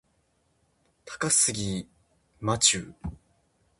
[1.05, 1.87] 高杉
[2.39, 2.95] 真宙